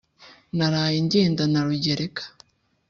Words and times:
naraye 0.57 0.97
ngenda 1.05 1.43
na 1.51 1.61
rugereka 1.65 2.23